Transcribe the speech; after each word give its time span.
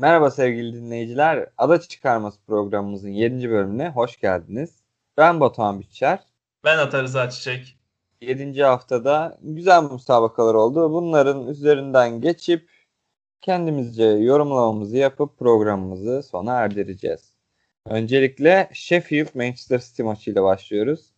Merhaba 0.00 0.30
sevgili 0.30 0.74
dinleyiciler. 0.74 1.46
Ada 1.58 1.80
Çıkarması 1.80 2.40
programımızın 2.46 3.08
7. 3.08 3.50
bölümüne 3.50 3.88
hoş 3.88 4.20
geldiniz. 4.20 4.70
Ben 5.16 5.40
Batuhan 5.40 5.80
Biçer. 5.80 6.18
Ben 6.64 6.78
Atar 6.78 7.02
Rıza 7.02 7.30
Çiçek. 7.30 7.78
7. 8.20 8.62
haftada 8.62 9.38
güzel 9.42 9.82
müsabakalar 9.82 10.54
oldu. 10.54 10.92
Bunların 10.92 11.46
üzerinden 11.46 12.20
geçip 12.20 12.70
kendimizce 13.40 14.04
yorumlamamızı 14.04 14.96
yapıp 14.96 15.38
programımızı 15.38 16.22
sona 16.22 16.54
erdireceğiz. 16.54 17.32
Öncelikle 17.86 18.70
Sheffield 18.72 19.28
Manchester 19.34 19.78
City 19.78 20.02
maçıyla 20.02 20.42
başlıyoruz. 20.42 21.12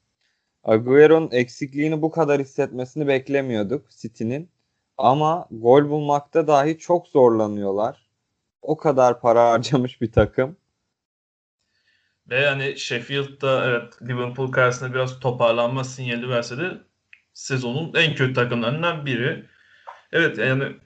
Agüero'nun 0.64 1.30
eksikliğini 1.32 2.02
bu 2.02 2.10
kadar 2.10 2.40
hissetmesini 2.40 3.06
beklemiyorduk 3.06 3.90
City'nin. 3.90 4.50
Ama 4.98 5.46
gol 5.50 5.88
bulmakta 5.88 6.46
dahi 6.46 6.78
çok 6.78 7.08
zorlanıyorlar. 7.08 8.11
O 8.62 8.76
kadar 8.76 9.20
para 9.20 9.50
harcamış 9.50 10.00
bir 10.00 10.12
takım. 10.12 10.56
Ve 12.30 12.40
yani 12.40 12.78
Sheffield'da 12.78 13.66
evet 13.66 14.02
Liverpool 14.02 14.52
karşısında 14.52 14.94
biraz 14.94 15.20
toparlanma 15.20 15.84
sinyali 15.84 16.28
verse 16.28 16.58
de 16.58 16.78
sezonun 17.34 17.94
en 17.94 18.14
kötü 18.14 18.34
takımlarından 18.34 19.06
biri. 19.06 19.46
Evet 20.12 20.38
yani 20.38 20.76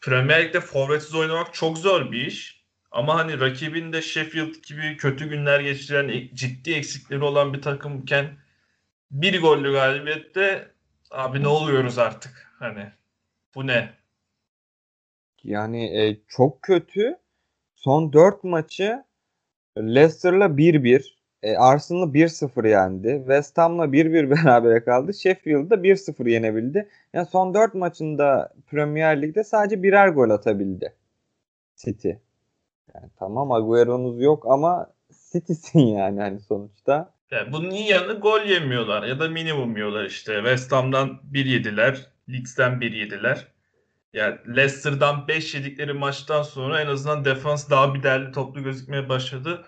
Premier 0.00 0.44
Lig'de 0.44 0.60
forvetsiz 0.60 1.14
oynamak 1.14 1.54
çok 1.54 1.78
zor 1.78 2.12
bir 2.12 2.26
iş. 2.26 2.62
Ama 2.90 3.16
hani 3.18 3.40
rakibin 3.40 3.92
de 3.92 4.02
Sheffield 4.02 4.54
gibi 4.68 4.96
kötü 4.96 5.28
günler 5.28 5.60
geçiren 5.60 6.28
ciddi 6.34 6.72
eksikleri 6.72 7.24
olan 7.24 7.54
bir 7.54 7.62
takımken 7.62 8.38
bir 9.10 9.40
gollü 9.40 9.72
galibiyette 9.72 10.70
abi 11.10 11.42
ne 11.42 11.48
oluyoruz 11.48 11.98
artık 11.98 12.54
hani 12.58 12.92
bu 13.54 13.66
ne? 13.66 14.01
Yani 15.44 15.84
e, 15.84 16.20
çok 16.28 16.62
kötü. 16.62 17.18
Son 17.74 18.12
4 18.12 18.44
maçı 18.44 19.04
Leicester'la 19.78 20.46
1-1. 20.46 21.14
E, 21.42 21.56
Arsenal'ı 21.56 22.12
1-0 22.12 22.68
yendi. 22.68 23.16
West 23.18 23.58
Ham'la 23.58 23.84
1-1 23.84 24.30
berabere 24.44 24.84
kaldı. 24.84 25.14
Sheffield'da 25.14 25.74
1-0 25.74 26.30
yenebildi. 26.30 26.88
Yani 27.12 27.26
son 27.26 27.54
4 27.54 27.74
maçında 27.74 28.52
Premier 28.70 29.22
Lig'de 29.22 29.44
sadece 29.44 29.82
birer 29.82 30.08
gol 30.08 30.30
atabildi. 30.30 30.94
City. 31.76 32.10
Yani 32.94 33.10
tamam 33.18 33.52
Agüero'nuz 33.52 34.22
yok 34.22 34.46
ama 34.46 34.92
City'sin 35.32 35.80
yani 35.80 36.20
hani 36.20 36.40
sonuçta. 36.40 37.14
Yani 37.30 37.52
bunun 37.52 37.70
iyi 37.70 37.88
yanı 37.88 38.20
gol 38.20 38.40
yemiyorlar 38.40 39.02
ya 39.02 39.20
da 39.20 39.28
minimum 39.28 39.76
yiyorlar 39.76 40.04
işte. 40.04 40.34
West 40.34 40.72
Ham'dan 40.72 41.20
1 41.22 41.46
yediler. 41.46 42.06
Leeds'ten 42.28 42.80
1 42.80 42.92
yediler. 42.92 43.46
Yani 44.12 44.38
Leicester'dan 44.56 45.28
5 45.28 45.54
yedikleri 45.54 45.92
maçtan 45.92 46.42
sonra 46.42 46.80
en 46.80 46.86
azından 46.86 47.24
defans 47.24 47.70
daha 47.70 47.94
bir 47.94 48.02
derli 48.02 48.32
toplu 48.32 48.62
gözükmeye 48.62 49.08
başladı. 49.08 49.64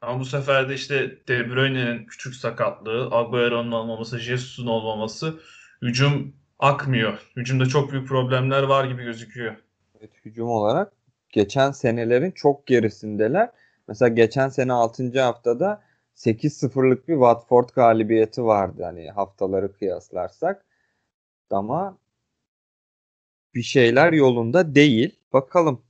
Ama 0.00 0.20
bu 0.20 0.24
sefer 0.24 0.68
de 0.68 0.74
işte 0.74 1.18
De 1.28 1.50
Bruyne'nin 1.50 2.06
küçük 2.06 2.34
sakatlığı, 2.34 3.08
Agüero'nun 3.10 3.72
olmaması, 3.72 4.18
Jesus'un 4.18 4.66
olmaması 4.66 5.40
hücum 5.82 6.36
akmıyor. 6.58 7.18
Hücumda 7.36 7.66
çok 7.66 7.92
büyük 7.92 8.08
problemler 8.08 8.62
var 8.62 8.84
gibi 8.84 9.04
gözüküyor. 9.04 9.56
Evet, 9.98 10.10
hücum 10.24 10.48
olarak 10.48 10.92
geçen 11.28 11.70
senelerin 11.70 12.30
çok 12.30 12.66
gerisindeler. 12.66 13.50
Mesela 13.88 14.08
geçen 14.08 14.48
sene 14.48 14.72
6. 14.72 15.20
haftada 15.20 15.82
8-0'lık 16.16 17.08
bir 17.08 17.14
Watford 17.14 17.68
galibiyeti 17.68 18.44
vardı 18.44 18.82
hani 18.84 19.10
haftaları 19.10 19.72
kıyaslarsak. 19.72 20.64
Ama 21.50 21.98
bir 23.54 23.62
şeyler 23.62 24.12
yolunda 24.12 24.74
değil. 24.74 25.20
Bakalım 25.32 25.82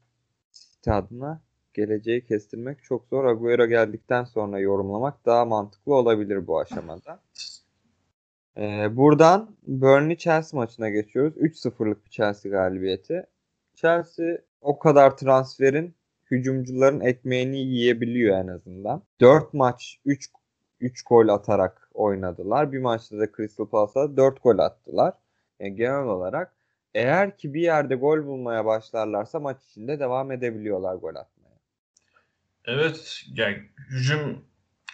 City 0.53 0.91
adına 0.91 1.43
geleceği 1.75 2.25
kestirmek 2.25 2.83
çok 2.83 3.07
zor. 3.07 3.25
Agüero 3.25 3.67
geldikten 3.67 4.25
sonra 4.25 4.59
yorumlamak 4.59 5.27
daha 5.27 5.45
mantıklı 5.45 5.95
olabilir 5.95 6.47
bu 6.47 6.61
aşamada. 6.61 7.21
Ee, 8.57 8.97
buradan 8.97 9.57
Burnley-Chelsea 9.67 10.57
maçına 10.57 10.89
geçiyoruz. 10.89 11.37
3-0'lık 11.37 12.05
bir 12.05 12.11
Chelsea 12.11 12.53
galibiyeti. 12.53 13.27
Chelsea 13.75 14.39
o 14.61 14.79
kadar 14.79 15.17
transferin 15.17 15.95
hücumcuların 16.31 17.01
ekmeğini 17.01 17.59
yiyebiliyor 17.59 18.39
en 18.39 18.49
azından. 18.49 19.03
4 19.21 19.55
maç 19.55 19.99
3 20.05 20.31
3 20.81 21.03
gol 21.03 21.29
atarak 21.29 21.91
oynadılar. 21.95 22.73
Bir 22.73 22.79
maçta 22.79 23.19
da 23.19 23.33
Crystal 23.37 23.67
Palace'a 23.67 24.17
4 24.17 24.43
gol 24.43 24.59
attılar. 24.59 25.15
Yani 25.61 25.77
genel 25.77 26.05
olarak 26.05 26.58
eğer 26.99 27.37
ki 27.37 27.55
bir 27.55 27.61
yerde 27.61 27.95
gol 27.95 28.27
bulmaya 28.27 28.65
başlarlarsa 28.65 29.41
maç 29.41 29.57
içinde 29.71 30.01
devam 30.01 30.33
edebiliyorlar 30.33 30.95
gol 30.95 31.15
atmaya. 31.15 31.59
Evet 32.65 33.23
yani 33.35 33.63
hücum 33.91 34.45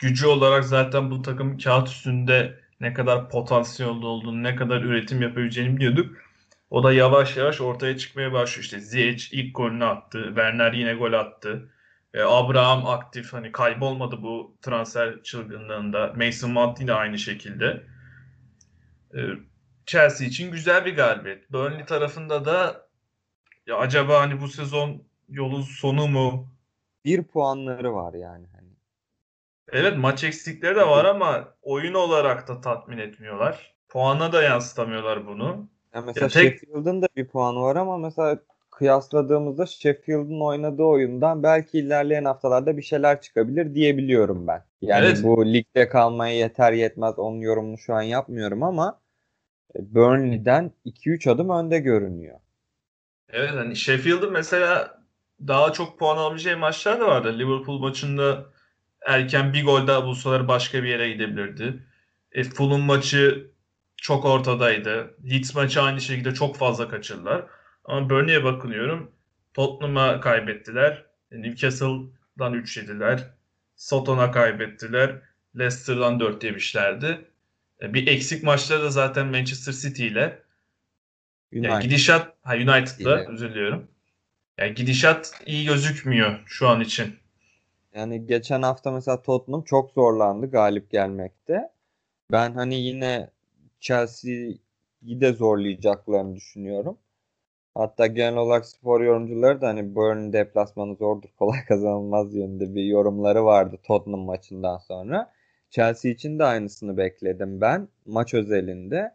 gücü 0.01 0.27
olarak 0.27 0.65
zaten 0.65 1.11
bu 1.11 1.23
takım 1.23 1.59
kağıt 1.59 1.89
üstünde 1.89 2.61
ne 2.81 2.93
kadar 2.95 3.31
potansiyelli 3.31 4.07
olduğunu, 4.07 4.43
ne 4.43 4.57
kadar 4.57 4.83
üretim 4.83 5.23
yapabileceğini 5.23 5.77
biliyorduk. 5.77 6.17
O 6.71 6.83
da 6.85 6.93
yavaş 6.93 7.37
yavaş 7.37 7.61
ortaya 7.61 7.99
çıkmaya 7.99 8.33
başlıyor. 8.33 8.65
İşte 8.65 8.81
Ziyech 8.81 9.33
ilk 9.33 9.57
golünü 9.57 9.85
attı. 9.85 10.25
Werner 10.27 10.73
yine 10.73 10.95
gol 10.95 11.13
attı. 11.13 11.71
E, 12.15 12.23
Abraham 12.23 12.87
aktif 12.87 13.33
hani 13.33 13.53
kaybolmadı 13.53 14.23
bu 14.23 14.57
transfer 14.63 15.23
çılgınlığında. 15.23 16.13
Mason 16.17 16.51
Mount 16.51 16.81
yine 16.81 16.93
aynı 16.93 17.19
şekilde. 17.19 17.83
E, 19.15 19.21
Chelsea 19.87 20.27
için 20.27 20.53
güzel 20.53 20.85
bir 20.85 20.97
galibiyet. 20.97 21.53
Burnley 21.53 21.85
tarafında 21.85 22.45
da 22.45 22.87
ya 23.67 23.77
acaba 23.77 24.21
hani 24.21 24.41
bu 24.41 24.49
sezon 24.49 25.03
yolun 25.29 25.63
sonu 25.63 26.09
mu? 26.09 26.49
Bir 27.05 27.23
puanları 27.23 27.95
var 27.95 28.15
yani. 28.15 28.47
Hani. 28.57 28.69
Evet 29.73 29.99
maç 29.99 30.25
eksikleri 30.25 30.77
de 30.77 30.89
var 30.89 31.05
ama 31.05 31.55
oyun 31.63 31.95
olarak 31.95 32.49
da 32.49 32.61
tatmin 32.61 32.99
etmiyorlar. 32.99 33.75
Puana 33.89 34.33
da 34.33 34.43
yansıtamıyorlar 34.43 35.27
bunu. 35.27 35.69
Yani 35.95 36.07
mesela 36.07 36.25
ya 36.25 36.29
tek... 36.29 36.61
Sheffield'ın 36.61 37.03
da 37.03 37.09
bir 37.17 37.29
puanı 37.29 37.61
var 37.61 37.77
ama 37.77 37.99
mesela 37.99 38.39
kıyasladığımızda 38.71 39.67
Sheffield'ın 39.67 40.41
oynadığı 40.41 40.83
oyundan 40.83 41.43
belki 41.43 41.79
ilerleyen 41.79 42.25
haftalarda 42.25 42.77
bir 42.77 42.83
şeyler 42.83 43.21
çıkabilir 43.21 43.75
diyebiliyorum 43.75 44.47
ben. 44.47 44.65
Yani 44.81 45.07
evet. 45.07 45.21
bu 45.23 45.47
ligde 45.47 45.89
kalmaya 45.89 46.35
yeter 46.35 46.73
yetmez 46.73 47.19
onun 47.19 47.41
yorumunu 47.41 47.79
şu 47.79 47.95
an 47.95 48.03
yapmıyorum 48.03 48.63
ama 48.63 49.01
Burnley'den 49.81 50.73
2-3 50.87 51.31
adım 51.31 51.51
önde 51.51 51.79
görünüyor. 51.79 52.39
Evet 53.29 53.51
hani 53.51 53.77
Sheffield'ın 53.77 54.33
mesela 54.33 54.99
daha 55.47 55.73
çok 55.73 55.99
puan 55.99 56.17
alabileceği 56.17 56.57
maçlar 56.57 57.01
da 57.01 57.07
vardı. 57.07 57.39
Liverpool 57.39 57.79
maçında 57.79 58.47
erken 59.07 59.53
bir 59.53 59.65
gol 59.65 59.87
daha 59.87 60.05
bulsalar 60.05 60.49
başka 60.49 60.83
bir 60.83 60.89
yere 60.89 61.11
gidebilirdi. 61.13 61.83
E, 62.33 62.45
Fulham 62.45 62.81
maçı 62.81 63.51
çok 63.97 64.25
ortadaydı. 64.25 65.15
Leeds 65.31 65.55
maçı 65.55 65.83
aynı 65.83 66.01
şekilde 66.01 66.35
çok 66.35 66.57
fazla 66.57 66.89
kaçırdılar. 66.89 67.47
Ama 67.85 68.11
Burnley'e 68.11 68.45
bakınıyorum. 68.45 69.11
Tottenham'a 69.55 70.21
kaybettiler. 70.21 71.05
Newcastle'dan 71.33 72.53
3 72.53 72.77
yediler. 72.77 73.31
Soton'a 73.77 74.31
kaybettiler. 74.31 75.21
Leicester'dan 75.59 76.21
4 76.21 76.45
yemişlerdi. 76.45 77.25
E, 77.83 77.95
bir 77.95 78.07
eksik 78.07 78.43
maçları 78.43 78.83
da 78.83 78.91
zaten 78.91 79.27
Manchester 79.27 79.73
City 79.73 80.07
ile. 80.07 80.43
United. 81.53 81.71
Yani 81.71 81.83
gidişat 81.83 82.35
ha 82.43 82.55
United'da 82.55 83.23
ile. 83.23 83.33
özür 83.33 83.51
diliyorum. 83.51 83.89
Yani 84.59 84.75
gidişat 84.75 85.43
iyi 85.47 85.67
gözükmüyor 85.67 86.43
şu 86.47 86.69
an 86.69 86.81
için. 86.81 87.17
Yani 87.95 88.27
geçen 88.27 88.63
hafta 88.63 88.91
mesela 88.91 89.23
Tottenham 89.23 89.63
çok 89.63 89.91
zorlandı 89.91 90.51
galip 90.51 90.91
gelmekte. 90.91 91.71
Ben 92.33 92.55
hani 92.55 92.75
yine 92.75 93.31
Chelsea'yi 93.81 94.61
de 95.21 95.33
zorlayacaklarını 95.33 96.37
düşünüyorum. 96.37 96.99
Hatta 97.75 98.07
genel 98.07 98.37
olarak 98.37 98.67
spor 98.67 99.01
yorumcuları 99.01 99.61
da 99.61 99.69
hani 99.69 99.95
Burnley 99.95 100.33
deplasmanı 100.33 100.95
zordur 100.95 101.29
kolay 101.39 101.65
kazanılmaz 101.65 102.35
yönünde 102.35 102.75
bir 102.75 102.85
yorumları 102.85 103.45
vardı 103.45 103.79
Tottenham 103.83 104.21
maçından 104.21 104.79
sonra. 104.79 105.33
Chelsea 105.71 106.11
için 106.11 106.39
de 106.39 106.45
aynısını 106.45 106.97
bekledim 106.97 107.61
ben 107.61 107.89
maç 108.07 108.35
özelinde. 108.35 109.15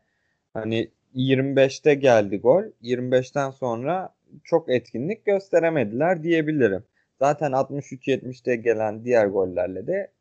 Hani 0.53 0.91
25'te 1.15 1.93
geldi 1.93 2.37
gol. 2.37 2.63
25'ten 2.81 3.51
sonra 3.51 4.15
çok 4.43 4.69
etkinlik 4.69 5.25
gösteremediler 5.25 6.23
diyebilirim. 6.23 6.83
Zaten 7.19 7.51
63-70'te 7.51 8.55
gelen 8.55 9.03
diğer 9.03 9.25
gollerle 9.25 9.87
de 9.87 10.11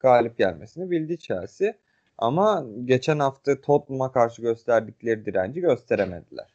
galip 0.00 0.38
gelmesini 0.38 0.90
bildi 0.90 1.18
Chelsea. 1.18 1.72
Ama 2.18 2.64
geçen 2.84 3.18
hafta 3.18 3.60
Tottenham'a 3.60 4.12
karşı 4.12 4.42
gösterdikleri 4.42 5.26
direnci 5.26 5.60
gösteremediler. 5.60 6.46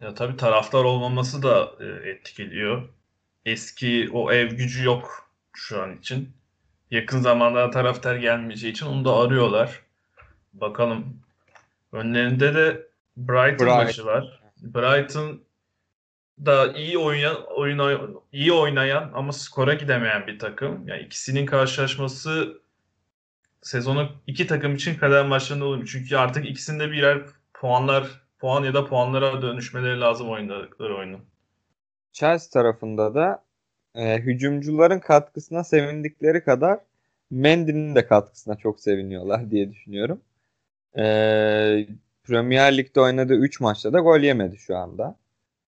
Ya 0.00 0.14
tabii 0.14 0.36
taraftar 0.36 0.84
olmaması 0.84 1.42
da 1.42 1.72
e, 1.80 2.10
etkiliyor. 2.10 2.88
Eski 3.46 4.08
o 4.12 4.32
ev 4.32 4.50
gücü 4.50 4.84
yok 4.84 5.30
şu 5.52 5.82
an 5.82 5.96
için. 5.96 6.28
Yakın 6.92 7.20
zamanda 7.20 7.70
taraftar 7.70 8.16
gelmeyeceği 8.16 8.72
için 8.72 8.86
onu 8.86 9.04
da 9.04 9.16
arıyorlar. 9.16 9.80
Bakalım. 10.52 11.22
Önlerinde 11.92 12.54
de 12.54 12.86
Brighton, 13.16 13.66
Brighton. 13.66 13.84
maçı 13.84 14.04
var. 14.06 14.40
Brighton 14.62 15.40
da 16.38 16.72
iyi 16.72 16.98
oynayan, 16.98 17.36
oyun 17.56 17.80
iyi 18.32 18.52
oynayan 18.52 19.10
ama 19.14 19.32
skora 19.32 19.74
gidemeyen 19.74 20.26
bir 20.26 20.38
takım. 20.38 20.88
Yani 20.88 21.02
ikisinin 21.02 21.46
karşılaşması 21.46 22.60
sezonu 23.62 24.08
iki 24.26 24.46
takım 24.46 24.74
için 24.74 24.94
kader 24.94 25.26
maçlarında 25.26 25.64
olur. 25.64 25.86
Çünkü 25.92 26.16
artık 26.16 26.46
ikisinde 26.46 26.90
birer 26.90 27.22
puanlar 27.54 28.06
puan 28.38 28.64
ya 28.64 28.74
da 28.74 28.86
puanlara 28.86 29.42
dönüşmeleri 29.42 30.00
lazım 30.00 30.30
oynadıkları 30.30 30.96
oyunu. 30.96 31.20
Chelsea 32.12 32.62
tarafında 32.62 33.14
da 33.14 33.44
e, 33.94 34.18
hücumcuların 34.18 35.00
katkısına 35.00 35.64
sevindikleri 35.64 36.44
kadar 36.44 36.78
Mendy'nin 37.30 37.94
de 37.94 38.06
katkısına 38.06 38.56
çok 38.56 38.80
seviniyorlar 38.80 39.50
diye 39.50 39.70
düşünüyorum. 39.70 40.20
E, 40.98 41.02
Premier 42.24 42.76
Lig'de 42.76 43.00
oynadığı 43.00 43.34
3 43.34 43.60
maçta 43.60 43.92
da 43.92 44.00
gol 44.00 44.20
yemedi 44.20 44.58
şu 44.58 44.76
anda. 44.76 45.16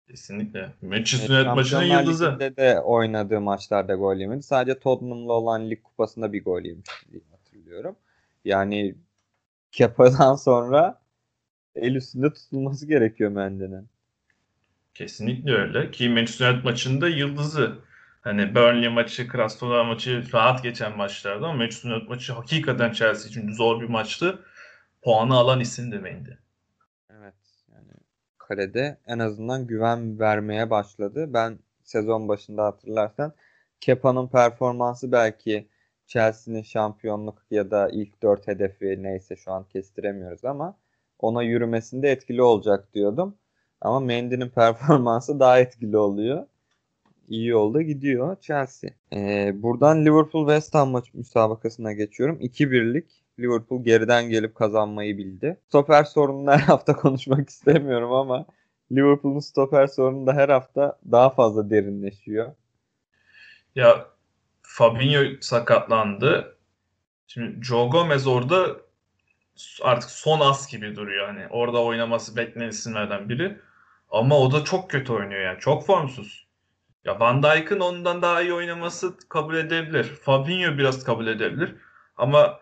Kesinlikle. 0.09 0.73
Manchester 0.83 1.35
United 1.35 1.55
maçının 1.55 1.83
yıldızı. 1.83 2.33
Lig'de 2.33 2.57
de 2.57 2.81
oynadığı 2.81 3.41
maçlarda 3.41 3.95
gol 3.95 4.17
yemedi. 4.17 4.43
Sadece 4.43 4.79
Tottenham'la 4.79 5.33
olan 5.33 5.71
lig 5.71 5.83
kupasında 5.83 6.33
bir 6.33 6.45
gol 6.45 6.63
yemiş 6.63 6.89
diye 7.11 7.23
hatırlıyorum. 7.31 7.97
Yani 8.45 8.95
Kepa'dan 9.73 10.35
sonra 10.37 11.01
el 11.75 11.95
üstünde 11.95 12.33
tutulması 12.33 12.87
gerekiyor 12.87 13.31
Mendy'nin. 13.31 13.89
Kesinlikle 14.95 15.53
öyle. 15.53 15.91
Ki 15.91 16.09
Manchester 16.09 16.51
United 16.51 16.65
maçında 16.65 17.09
yıldızı. 17.09 17.79
Hani 18.23 18.55
Burnley 18.55 18.89
maçı, 18.89 19.29
Krasnodar 19.29 19.85
maçı 19.85 20.33
rahat 20.33 20.63
geçen 20.63 20.97
maçlardı 20.97 21.47
ama 21.47 21.55
Manchester 21.55 21.91
United 21.91 22.09
maçı 22.09 22.33
hakikaten 22.33 22.93
Chelsea 22.93 23.31
için 23.31 23.53
zor 23.53 23.81
bir 23.81 23.89
maçtı. 23.89 24.45
Puanı 25.03 25.35
alan 25.35 25.61
isim 25.61 25.93
de 25.93 25.99
Mendy. 25.99 26.31
Evet. 27.11 27.35
Yani 27.73 27.91
kalede 28.39 28.99
en 29.07 29.19
azından 29.19 29.67
güven 29.67 30.19
vermeye 30.21 30.71
başladı. 30.71 31.27
Ben 31.35 31.59
sezon 31.83 32.29
başında 32.29 32.65
hatırlarsan 32.65 33.33
Kepa'nın 33.81 34.29
performansı 34.29 35.13
belki 35.13 35.69
Chelsea'nin 36.07 36.63
şampiyonluk 36.63 37.43
ya 37.51 37.71
da 37.71 37.89
ilk 37.89 38.23
dört 38.23 38.49
hedefi 38.49 39.03
neyse 39.03 39.37
şu 39.37 39.53
an 39.53 39.65
kestiremiyoruz 39.65 40.45
ama 40.45 40.77
ona 41.19 41.43
yürümesinde 41.43 42.11
etkili 42.11 42.43
olacak 42.43 42.95
diyordum. 42.95 43.37
Ama 43.81 44.01
Mendy'nin 44.01 44.49
performansı 44.55 45.41
daha 45.41 45.59
etkili 45.59 45.97
oluyor. 45.97 46.47
İyi 47.33 47.47
yolda 47.47 47.83
gidiyor 47.83 48.37
Chelsea. 48.41 48.91
Ee, 49.13 49.53
buradan 49.55 50.07
Liverpool 50.07 50.47
West 50.47 50.75
Ham 50.75 50.91
maç 50.91 51.15
müsabakasına 51.15 51.93
geçiyorum. 51.93 52.39
2-1'lik 52.41 53.25
Liverpool 53.39 53.85
geriden 53.85 54.31
gelip 54.31 54.55
kazanmayı 54.55 55.19
bildi. 55.19 55.61
Stoper 55.69 56.05
sorununu 56.05 56.51
her 56.51 56.59
hafta 56.73 56.97
konuşmak 56.97 57.49
istemiyorum 57.49 58.13
ama 58.13 58.47
Liverpool'un 58.93 59.39
stoper 59.39 59.87
sorunu 59.87 60.27
da 60.27 60.33
her 60.33 60.49
hafta 60.49 60.99
daha 61.11 61.31
fazla 61.31 61.71
derinleşiyor. 61.71 62.53
Ya 63.75 64.07
Fabinho 64.63 65.41
sakatlandı. 65.41 66.57
Şimdi 67.27 67.65
Joe 67.65 67.89
Gomez 67.89 68.27
orada 68.27 68.77
artık 69.83 70.11
son 70.11 70.41
as 70.41 70.69
gibi 70.71 70.97
duruyor. 70.97 71.27
Hani 71.27 71.47
orada 71.51 71.83
oynaması 71.83 72.37
beklenen 72.37 72.69
isimlerden 72.69 73.29
biri. 73.29 73.59
Ama 74.11 74.39
o 74.39 74.53
da 74.53 74.65
çok 74.65 74.91
kötü 74.91 75.13
oynuyor 75.13 75.41
yani. 75.41 75.61
Çok 75.61 75.87
formsuz. 75.87 76.52
Ya 77.05 77.21
Van 77.21 77.43
Dijk'ın 77.43 77.81
ondan 77.81 78.23
daha 78.23 78.43
iyi 78.43 78.53
oynaması 78.53 79.15
kabul 79.29 79.55
edebilir. 79.55 80.05
Fabinho 80.05 80.79
biraz 80.79 81.05
kabul 81.05 81.27
edebilir. 81.27 81.75
Ama 82.17 82.61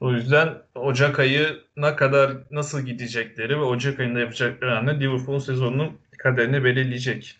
o 0.00 0.12
yüzden 0.12 0.48
Ocak 0.74 1.18
ayına 1.18 1.96
kadar 1.96 2.32
nasıl 2.50 2.80
gidecekleri 2.80 3.58
ve 3.58 3.62
Ocak 3.62 4.00
ayında 4.00 4.20
yapacakları 4.20 4.70
önemli. 4.70 5.00
Liverpool'un 5.00 5.38
sezonunun 5.38 5.98
kaderini 6.18 6.64
belirleyecek. 6.64 7.38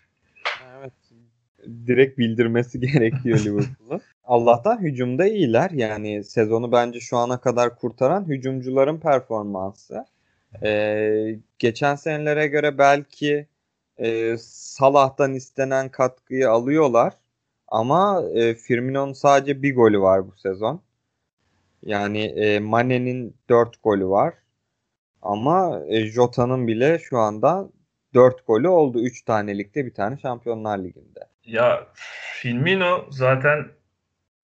Evet. 0.78 0.92
Direkt 1.86 2.18
bildirmesi 2.18 2.80
gerekiyor 2.92 3.38
Liverpool'un. 3.38 4.00
Allah'tan 4.24 4.78
hücumda 4.82 5.26
iyiler. 5.26 5.70
Yani 5.70 6.24
sezonu 6.24 6.72
bence 6.72 7.00
şu 7.00 7.16
ana 7.16 7.40
kadar 7.40 7.76
kurtaran 7.76 8.28
hücumcuların 8.28 9.00
performansı. 9.00 10.04
Ee, 10.62 11.38
geçen 11.58 11.94
senelere 11.94 12.46
göre 12.46 12.78
belki 12.78 13.46
e, 13.98 14.36
Salah'tan 14.38 15.34
istenen 15.34 15.88
katkıyı 15.88 16.50
alıyorlar. 16.50 17.12
Ama 17.68 18.22
e, 18.34 18.54
Firmino'nun 18.54 19.12
sadece 19.12 19.62
bir 19.62 19.74
golü 19.74 20.00
var 20.00 20.26
bu 20.26 20.36
sezon. 20.36 20.82
Yani 21.82 22.24
e, 22.24 22.58
Mane'nin 22.60 23.36
4 23.48 23.82
golü 23.82 24.06
var. 24.06 24.34
Ama 25.22 25.80
e, 25.88 26.06
Jota'nın 26.06 26.66
bile 26.66 26.98
şu 26.98 27.18
anda 27.18 27.68
4 28.14 28.46
golü 28.46 28.68
oldu. 28.68 29.00
3 29.00 29.24
tanelikte 29.24 29.86
bir 29.86 29.94
tane 29.94 30.18
Şampiyonlar 30.18 30.78
Ligi'nde. 30.78 31.20
Ya 31.44 31.88
Firmino 31.94 33.06
zaten 33.10 33.68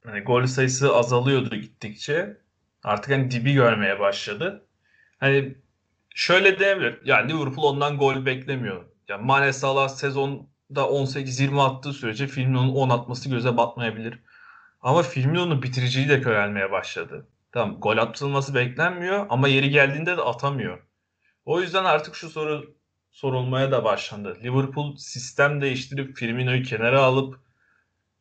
hani 0.04 0.20
gol 0.20 0.46
sayısı 0.46 0.94
azalıyordu 0.94 1.56
gittikçe. 1.56 2.36
Artık 2.84 3.12
hani 3.12 3.30
dibi 3.30 3.52
görmeye 3.52 4.00
başladı. 4.00 4.66
Hani 5.18 5.54
şöyle 6.14 6.58
diyebilir. 6.58 7.00
Yani 7.04 7.32
Liverpool 7.32 7.64
ondan 7.64 7.98
gol 7.98 8.26
beklemiyor. 8.26 8.84
Yani 9.08 9.26
Mane 9.26 9.52
Salah 9.52 9.88
sezonda 9.88 10.46
18-20 10.70 11.62
attığı 11.62 11.92
sürece 11.92 12.26
Firmino'nun 12.26 12.74
10 12.74 12.90
atması 12.90 13.28
göze 13.28 13.56
batmayabilir. 13.56 14.18
Ama 14.82 15.02
Firmino'nun 15.02 15.62
bitiriciliği 15.62 16.08
de 16.08 16.20
körelmeye 16.20 16.70
başladı. 16.70 17.26
Tamam 17.52 17.80
gol 17.80 17.98
atılması 17.98 18.54
beklenmiyor 18.54 19.26
ama 19.28 19.48
yeri 19.48 19.70
geldiğinde 19.70 20.16
de 20.16 20.22
atamıyor. 20.22 20.82
O 21.44 21.60
yüzden 21.60 21.84
artık 21.84 22.14
şu 22.14 22.30
soru 22.30 22.74
sorulmaya 23.10 23.72
da 23.72 23.84
başlandı. 23.84 24.38
Liverpool 24.42 24.96
sistem 24.96 25.60
değiştirip 25.60 26.16
Firmino'yu 26.16 26.62
kenara 26.62 27.02
alıp 27.02 27.40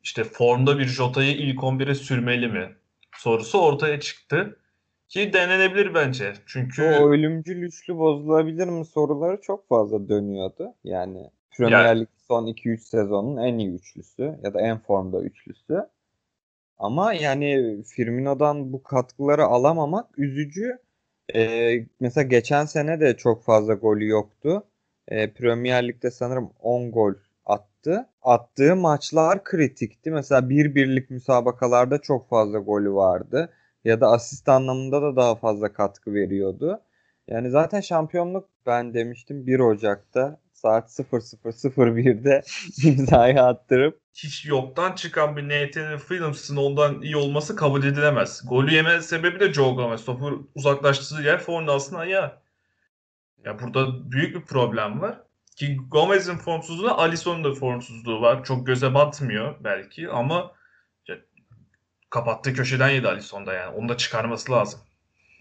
işte 0.03 0.24
formda 0.24 0.79
bir 0.79 0.86
Jota'yı 0.86 1.36
ilk 1.36 1.59
11'e 1.59 1.95
sürmeli 1.95 2.47
mi? 2.47 2.75
Sorusu 3.18 3.62
ortaya 3.62 4.00
çıktı. 4.00 4.59
Ki 5.13 5.33
denenebilir 5.33 5.94
bence. 5.94 6.33
Çünkü 6.45 6.83
o 6.83 7.10
ölümcül 7.10 7.62
üçlü 7.62 7.98
bozulabilir 7.98 8.68
mi 8.68 8.86
soruları 8.86 9.42
çok 9.42 9.68
fazla 9.68 10.10
dönüyordu. 10.10 10.74
Yani 10.83 11.30
Premier 11.57 11.86
yani... 11.86 12.00
Lig 12.00 12.07
son 12.27 12.48
2-3 12.48 12.77
sezonun 12.77 13.38
en 13.38 13.57
iyi 13.57 13.75
üçlüsü 13.75 14.39
ya 14.44 14.54
da 14.54 14.62
en 14.62 14.79
formda 14.79 15.22
üçlüsü. 15.22 15.88
Ama 16.77 17.13
yani 17.13 17.77
Firmino'dan 17.84 18.74
bu 18.74 18.84
katkıları 18.84 19.43
alamamak 19.43 20.20
üzücü. 20.20 20.77
Ee, 21.36 21.74
mesela 22.00 22.27
geçen 22.27 22.65
sene 22.65 23.00
de 23.00 23.17
çok 23.17 23.43
fazla 23.43 23.74
golü 23.74 24.08
yoktu. 24.08 24.63
Ee, 25.08 25.34
Premier 25.34 25.88
Lig'de 25.88 26.12
sanırım 26.12 26.50
10 26.62 26.91
gol 26.91 27.13
attı. 27.46 28.10
Attığı 28.22 28.75
maçlar 28.75 29.43
kritikti. 29.43 30.12
Mesela 30.12 30.50
bir 30.50 30.75
birlik 30.75 31.10
müsabakalarda 31.10 31.98
çok 32.01 32.29
fazla 32.29 32.60
golü 32.60 32.93
vardı. 32.93 33.50
Ya 33.84 34.02
da 34.02 34.08
asist 34.08 34.50
anlamında 34.50 35.02
da 35.02 35.16
daha 35.16 35.36
fazla 35.36 35.74
katkı 35.74 36.13
veriyordu. 36.13 36.82
Yani 37.28 37.50
zaten 37.50 37.82
şampiyonluk 37.82 38.50
ben 38.66 38.94
demiştim 38.94 39.48
1 39.48 39.60
Ocak'ta 39.60 40.40
saat 40.54 40.90
00.01'de 40.90 42.42
imzayı 42.90 43.42
attırıp 43.42 44.04
hiç 44.13 44.46
yoktan 44.46 44.92
çıkan 44.92 45.38
bir 45.38 45.50
Nathan 45.50 45.98
Williams'ın 45.98 46.58
ondan 46.58 47.02
iyi 47.02 47.18
olması 47.18 47.56
kabul 47.56 47.84
edilemez. 47.84 48.42
Golü 48.50 48.74
yeme 48.74 49.02
sebebi 49.02 49.40
de 49.40 49.54
Joe 49.54 49.75
Gomez. 49.75 50.06
Topu 50.06 50.48
uzaklaştığı 50.56 51.22
yer 51.22 51.40
Fornals'ın 51.40 51.96
ayağı. 51.96 52.32
Ya 53.46 53.60
burada 53.60 54.12
büyük 54.12 54.36
bir 54.36 54.42
problem 54.42 55.02
var. 55.02 55.22
Ki 55.56 55.78
Gomez'in 55.92 56.38
formsuzluğu, 56.38 56.92
Alisson'un 56.92 57.44
da 57.44 57.54
formsuzluğu 57.54 58.22
var. 58.22 58.44
Çok 58.44 58.68
göze 58.68 58.94
batmıyor 58.94 59.56
belki 59.63 60.10
ama 60.10 60.52
kapattığı 62.13 62.53
köşeden 62.53 62.89
yedi 62.89 63.08
Alisson'da 63.08 63.53
yani. 63.53 63.75
Onu 63.75 63.89
da 63.89 63.98
çıkarması 63.98 64.51
lazım. 64.51 64.79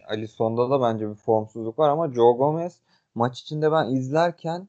Alisson'da 0.08 0.70
da 0.70 0.82
bence 0.82 1.10
bir 1.10 1.14
formsuzluk 1.14 1.78
var 1.78 1.88
ama 1.90 2.12
Joe 2.12 2.32
Gomez 2.32 2.80
maç 3.14 3.40
içinde 3.40 3.72
ben 3.72 3.88
izlerken 3.88 4.68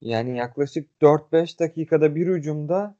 yani 0.00 0.36
yaklaşık 0.36 0.90
4-5 1.02 1.58
dakikada 1.58 2.14
bir 2.14 2.26
hücumda 2.26 2.94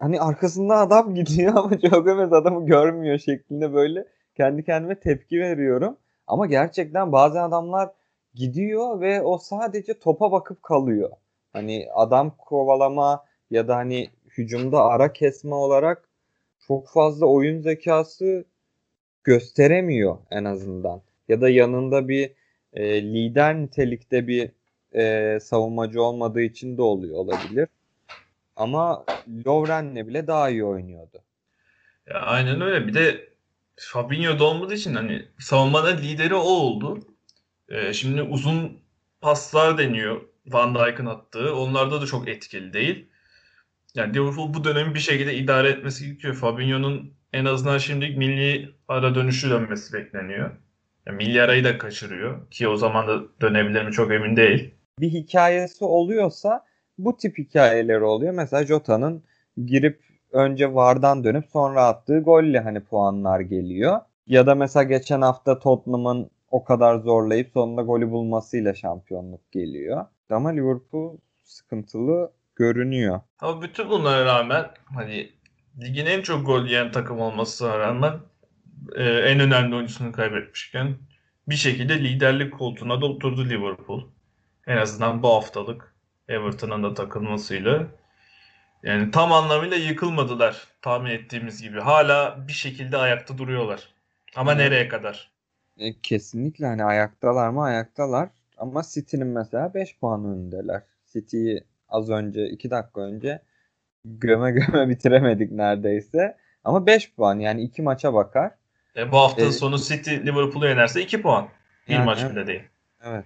hani 0.00 0.20
arkasında 0.20 0.76
adam 0.76 1.14
gidiyor 1.14 1.52
ama 1.56 1.78
Joe 1.78 2.00
Gomez 2.00 2.32
adamı 2.32 2.66
görmüyor 2.66 3.18
şeklinde 3.18 3.74
böyle 3.74 4.04
kendi 4.36 4.64
kendime 4.64 5.00
tepki 5.00 5.40
veriyorum. 5.40 5.96
Ama 6.26 6.46
gerçekten 6.46 7.12
bazen 7.12 7.42
adamlar 7.42 7.90
gidiyor 8.34 9.00
ve 9.00 9.22
o 9.22 9.38
sadece 9.38 9.98
topa 9.98 10.32
bakıp 10.32 10.62
kalıyor. 10.62 11.10
Hani 11.52 11.88
adam 11.94 12.36
kovalama 12.38 13.24
ya 13.50 13.68
da 13.68 13.76
hani 13.76 14.10
hücumda 14.38 14.84
ara 14.84 15.12
kesme 15.12 15.54
olarak 15.54 16.11
çok 16.66 16.88
fazla 16.88 17.26
oyun 17.26 17.60
zekası 17.60 18.44
gösteremiyor 19.24 20.18
en 20.30 20.44
azından. 20.44 21.02
Ya 21.28 21.40
da 21.40 21.48
yanında 21.48 22.08
bir 22.08 22.32
e, 22.72 23.02
lider 23.02 23.58
nitelikte 23.58 24.26
bir 24.26 24.50
e, 24.94 25.38
savunmacı 25.40 26.02
olmadığı 26.02 26.42
için 26.42 26.76
de 26.76 26.82
oluyor 26.82 27.16
olabilir. 27.16 27.68
Ama 28.56 29.04
Lovren'le 29.46 30.08
bile 30.08 30.26
daha 30.26 30.50
iyi 30.50 30.64
oynuyordu. 30.64 31.22
Ya 32.06 32.20
aynen 32.20 32.60
öyle. 32.60 32.86
Bir 32.86 32.94
de 32.94 33.28
Fabinho 33.76 34.38
da 34.38 34.44
olmadığı 34.44 34.74
için 34.74 34.94
hani 34.94 35.28
savunmada 35.38 35.88
lideri 35.88 36.34
o 36.34 36.40
oldu. 36.40 36.98
Ee, 37.68 37.92
şimdi 37.92 38.22
uzun 38.22 38.78
paslar 39.20 39.78
deniyor. 39.78 40.22
Van 40.46 40.74
Dijk'ın 40.74 41.06
attığı. 41.06 41.56
Onlarda 41.56 42.02
da 42.02 42.06
çok 42.06 42.28
etkili 42.28 42.72
değil. 42.72 43.06
Yani 43.94 44.14
Liverpool 44.14 44.54
bu 44.54 44.64
dönemi 44.64 44.94
bir 44.94 45.00
şekilde 45.00 45.34
idare 45.34 45.68
etmesi 45.68 46.06
gerekiyor. 46.06 46.34
Fabinho'nun 46.34 47.14
en 47.32 47.44
azından 47.44 47.78
şimdi 47.78 48.08
milli 48.08 48.68
ara 48.88 49.14
dönüşü 49.14 49.50
dönmesi 49.50 49.92
bekleniyor. 49.92 50.50
Yani 51.06 51.16
milli 51.16 51.42
arayı 51.42 51.64
da 51.64 51.78
kaçırıyor. 51.78 52.50
Ki 52.50 52.68
o 52.68 52.76
zaman 52.76 53.08
da 53.08 53.22
dönebilir 53.40 53.84
mi 53.84 53.92
çok 53.92 54.12
emin 54.12 54.36
değil. 54.36 54.74
Bir 55.00 55.08
hikayesi 55.08 55.84
oluyorsa 55.84 56.64
bu 56.98 57.16
tip 57.16 57.38
hikayeleri 57.38 58.04
oluyor. 58.04 58.34
Mesela 58.34 58.66
Jota'nın 58.66 59.22
girip 59.66 60.00
önce 60.32 60.74
VAR'dan 60.74 61.24
dönüp 61.24 61.44
sonra 61.52 61.86
attığı 61.86 62.18
golle 62.20 62.60
hani 62.60 62.80
puanlar 62.80 63.40
geliyor. 63.40 64.00
Ya 64.26 64.46
da 64.46 64.54
mesela 64.54 64.82
geçen 64.82 65.20
hafta 65.20 65.58
Tottenham'ın 65.58 66.30
o 66.50 66.64
kadar 66.64 66.98
zorlayıp 66.98 67.50
sonunda 67.54 67.82
golü 67.82 68.10
bulmasıyla 68.10 68.74
şampiyonluk 68.74 69.52
geliyor. 69.52 70.06
Ama 70.30 70.48
Liverpool 70.48 71.18
sıkıntılı 71.42 72.32
görünüyor. 72.56 73.20
Ama 73.38 73.62
bütün 73.62 73.90
bunlara 73.90 74.24
rağmen 74.24 74.70
hani 74.94 75.32
ligin 75.80 76.06
en 76.06 76.22
çok 76.22 76.46
gol 76.46 76.66
yiyen 76.66 76.92
takım 76.92 77.20
olmasına 77.20 77.78
rağmen 77.78 78.20
e, 78.96 79.04
en 79.04 79.40
önemli 79.40 79.74
oyuncusunu 79.76 80.12
kaybetmişken 80.12 80.96
bir 81.48 81.54
şekilde 81.56 82.04
liderlik 82.04 82.54
koltuğuna 82.58 83.00
da 83.00 83.06
oturdu 83.06 83.44
Liverpool. 83.50 84.02
En 84.66 84.76
azından 84.76 85.22
bu 85.22 85.28
haftalık 85.34 85.94
Everton'ın 86.28 86.82
da 86.82 86.94
takılmasıyla. 86.94 87.86
Yani 88.82 89.10
tam 89.10 89.32
anlamıyla 89.32 89.76
yıkılmadılar 89.76 90.68
tahmin 90.82 91.10
ettiğimiz 91.10 91.62
gibi. 91.62 91.80
Hala 91.80 92.48
bir 92.48 92.52
şekilde 92.52 92.96
ayakta 92.96 93.38
duruyorlar. 93.38 93.88
Ama 94.36 94.54
Evet. 94.54 94.58
nereye 94.58 94.88
kadar? 94.88 95.32
E, 95.76 96.00
kesinlikle 96.00 96.66
hani 96.66 96.84
ayaktalar 96.84 97.48
mı 97.50 97.62
ayaktalar. 97.62 98.28
Ama 98.56 98.82
City'nin 98.82 99.26
mesela 99.26 99.74
5 99.74 99.98
puan 99.98 100.24
önündeler. 100.24 100.82
City'yi 101.12 101.64
az 101.92 102.10
önce 102.10 102.48
2 102.48 102.70
dakika 102.70 103.00
önce 103.00 103.42
göme 104.04 104.50
göme 104.50 104.88
bitiremedik 104.88 105.52
neredeyse. 105.52 106.36
Ama 106.64 106.86
5 106.86 107.14
puan 107.14 107.38
yani 107.38 107.62
2 107.62 107.82
maça 107.82 108.14
bakar. 108.14 108.50
E, 108.96 109.12
bu 109.12 109.16
hafta 109.16 109.42
E, 109.42 109.52
sonu 109.52 109.78
City 109.78 110.10
Liverpool'u 110.10 110.66
yenerse 110.66 111.02
2 111.02 111.22
puan. 111.22 111.48
Bir 111.88 111.92
Yani 111.92 112.04
maç 112.04 112.18
evet. 112.22 112.32
bile 112.32 112.46
değil. 112.46 112.62
Evet. 113.04 113.24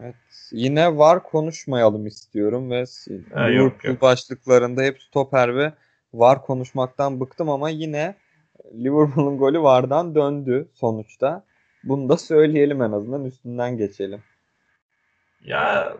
Evet. 0.00 0.14
Yine 0.52 0.96
var 0.96 1.22
konuşmayalım 1.22 2.06
istiyorum 2.06 2.70
ve 2.70 2.84
Ha, 3.34 3.48
yok, 3.48 3.50
Liverpool 3.50 3.92
yok. 3.92 4.02
başlıklarında 4.02 4.82
hep 4.82 5.02
stoper 5.02 5.56
ve 5.56 5.72
var 6.14 6.42
konuşmaktan 6.42 7.20
bıktım 7.20 7.48
ama 7.48 7.70
yine 7.70 8.14
Liverpool'un 8.74 9.38
golü 9.38 9.62
vardan 9.62 10.14
döndü 10.14 10.68
sonuçta. 10.74 11.44
Bunu 11.84 12.08
da 12.08 12.16
söyleyelim 12.16 12.82
en 12.82 12.92
azından 12.92 13.24
üstünden 13.24 13.76
geçelim. 13.76 14.22
Ya 15.44 15.92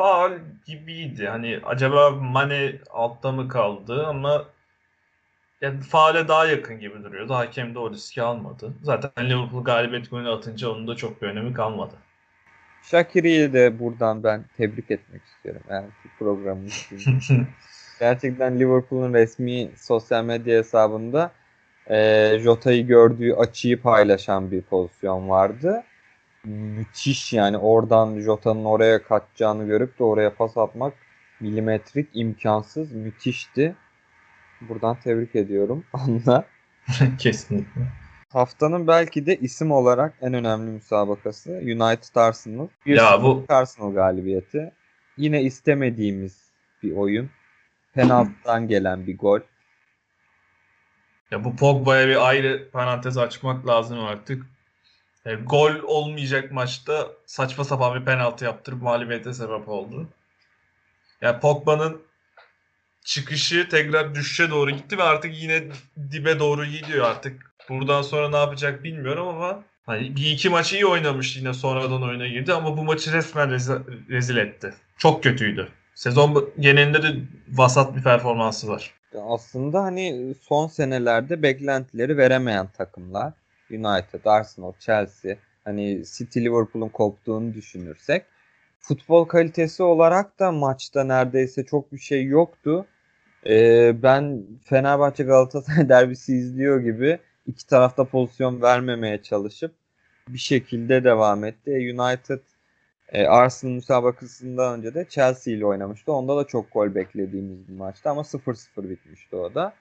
faul 0.00 0.32
gibiydi. 0.66 1.28
Hani 1.28 1.60
acaba 1.64 2.10
Mane 2.10 2.72
altta 2.90 3.32
mı 3.32 3.48
kaldı 3.48 4.06
ama 4.06 4.44
yani 5.60 5.80
faale 5.80 6.28
daha 6.28 6.46
yakın 6.46 6.80
gibi 6.80 7.04
duruyordu. 7.04 7.34
Hakem 7.34 7.74
de 7.74 7.78
o 7.78 7.90
riski 7.90 8.22
almadı. 8.22 8.74
Zaten 8.82 9.30
Liverpool 9.30 9.64
galibiyet 9.64 10.10
golünü 10.10 10.28
atınca 10.28 10.68
onun 10.68 10.88
da 10.88 10.96
çok 10.96 11.22
bir 11.22 11.26
önemi 11.26 11.54
kalmadı. 11.54 11.94
Shaqiri'yi 12.82 13.52
de 13.52 13.78
buradan 13.78 14.24
ben 14.24 14.44
tebrik 14.56 14.90
etmek 14.90 15.22
istiyorum. 15.24 15.62
Yani 15.70 15.86
içinde. 16.66 17.46
Gerçekten 18.00 18.60
Liverpool'un 18.60 19.14
resmi 19.14 19.70
sosyal 19.76 20.24
medya 20.24 20.58
hesabında 20.58 21.32
e, 21.86 22.38
Jota'yı 22.38 22.86
gördüğü 22.86 23.32
açıyı 23.32 23.82
paylaşan 23.82 24.50
bir 24.50 24.62
pozisyon 24.62 25.28
vardı. 25.28 25.84
Müthiş 26.44 27.32
yani 27.32 27.58
oradan 27.58 28.20
Jota'nın 28.20 28.64
oraya 28.64 29.02
kaçacağını 29.02 29.66
görüp 29.66 29.98
de 29.98 30.04
oraya 30.04 30.34
pas 30.34 30.56
atmak 30.56 30.94
milimetrik 31.40 32.08
imkansız 32.14 32.92
müthişti. 32.92 33.74
Buradan 34.60 35.00
tebrik 35.00 35.36
ediyorum 35.36 35.84
Anla. 35.92 36.44
Kesinlikle. 37.18 37.80
Haftanın 38.32 38.86
belki 38.86 39.26
de 39.26 39.36
isim 39.36 39.70
olarak 39.72 40.14
en 40.20 40.34
önemli 40.34 40.70
müsabakası 40.70 41.50
United 41.50 42.14
Arsenal. 42.16 42.68
Bir 42.86 42.96
Ya 42.96 43.22
bu- 43.22 43.44
Arsenal 43.48 43.94
galibiyeti. 43.94 44.72
Yine 45.16 45.42
istemediğimiz 45.42 46.50
bir 46.82 46.92
oyun. 46.92 47.30
Penaltıdan 47.94 48.68
gelen 48.68 49.06
bir 49.06 49.18
gol. 49.18 49.40
Ya 51.30 51.44
bu 51.44 51.56
Pogba'ya 51.56 52.08
bir 52.08 52.28
ayrı 52.28 52.70
parantez 52.72 53.18
açmak 53.18 53.66
lazım 53.66 53.98
artık. 54.00 54.46
E, 55.26 55.34
gol 55.34 55.72
olmayacak 55.86 56.52
maçta 56.52 57.08
saçma 57.26 57.64
sapan 57.64 58.00
bir 58.00 58.04
penaltı 58.04 58.44
yaptırıp 58.44 58.82
mağlubiyete 58.82 59.32
sebep 59.34 59.68
oldu. 59.68 60.08
Ya 61.20 61.40
Pogba'nın 61.40 62.02
çıkışı 63.04 63.68
tekrar 63.68 64.14
düşüşe 64.14 64.50
doğru 64.50 64.70
gitti 64.70 64.98
ve 64.98 65.02
artık 65.02 65.42
yine 65.42 65.62
dibe 66.12 66.38
doğru 66.38 66.64
gidiyor 66.66 67.06
artık. 67.06 67.54
Buradan 67.68 68.02
sonra 68.02 68.28
ne 68.28 68.36
yapacak 68.36 68.84
bilmiyorum 68.84 69.28
ama 69.28 69.62
hani 69.86 70.16
bir 70.16 70.30
iki 70.30 70.48
maçı 70.48 70.76
iyi 70.76 70.86
oynamıştı 70.86 71.38
yine 71.38 71.54
sonradan 71.54 72.02
oyuna 72.02 72.26
girdi 72.26 72.52
ama 72.52 72.76
bu 72.76 72.84
maçı 72.84 73.12
resmen 73.12 73.48
rezi- 73.50 74.08
rezil 74.10 74.36
etti. 74.36 74.74
Çok 74.98 75.22
kötüydü. 75.22 75.68
Sezon 75.94 76.50
genelinde 76.60 77.02
de 77.02 77.16
vasat 77.48 77.96
bir 77.96 78.02
performansı 78.02 78.68
var. 78.68 78.90
Aslında 79.28 79.82
hani 79.82 80.34
son 80.48 80.66
senelerde 80.68 81.42
beklentileri 81.42 82.16
veremeyen 82.16 82.66
takımlar. 82.66 83.32
United, 83.70 84.24
Arsenal, 84.24 84.72
Chelsea. 84.80 85.36
Hani 85.64 86.02
City, 86.04 86.40
Liverpool'un 86.40 86.88
koptuğunu 86.88 87.54
düşünürsek. 87.54 88.24
Futbol 88.80 89.24
kalitesi 89.24 89.82
olarak 89.82 90.38
da 90.38 90.52
maçta 90.52 91.04
neredeyse 91.04 91.64
çok 91.64 91.92
bir 91.92 91.98
şey 91.98 92.24
yoktu. 92.24 92.86
Ee, 93.46 94.02
ben 94.02 94.42
Fenerbahçe 94.64 95.24
Galatasaray 95.24 95.88
derbisi 95.88 96.36
izliyor 96.36 96.80
gibi 96.80 97.18
iki 97.46 97.66
tarafta 97.66 98.04
pozisyon 98.04 98.62
vermemeye 98.62 99.22
çalışıp 99.22 99.74
bir 100.28 100.38
şekilde 100.38 101.04
devam 101.04 101.44
etti. 101.44 101.70
E, 101.70 101.94
United 101.94 102.40
e, 103.12 103.26
Arsenal 103.26 103.72
müsabakasından 103.72 104.78
önce 104.78 104.94
de 104.94 105.06
Chelsea 105.08 105.54
ile 105.54 105.66
oynamıştı. 105.66 106.12
Onda 106.12 106.36
da 106.36 106.44
çok 106.44 106.72
gol 106.72 106.94
beklediğimiz 106.94 107.68
bir 107.68 107.74
maçtı 107.74 108.10
ama 108.10 108.20
0-0 108.20 108.90
bitmişti 108.90 109.36
o 109.36 109.54
da. 109.54 109.74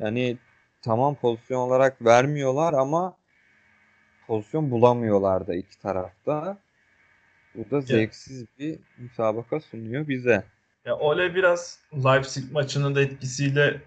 Yani 0.00 0.38
tamam 0.82 1.14
pozisyon 1.14 1.60
olarak 1.60 2.04
vermiyorlar 2.04 2.72
ama 2.72 3.16
pozisyon 4.26 4.70
bulamıyorlar 4.70 5.46
da 5.46 5.54
iki 5.54 5.78
tarafta. 5.78 6.58
Bu 7.54 7.70
da 7.70 7.80
zevksiz 7.80 8.44
bir 8.58 8.78
müsabaka 8.98 9.60
sunuyor 9.60 10.08
bize. 10.08 10.44
Ya 10.84 10.96
Ole 10.96 11.34
biraz 11.34 11.78
Leipzig 12.04 12.52
maçının 12.52 12.94
da 12.94 13.02
etkisiyle 13.02 13.80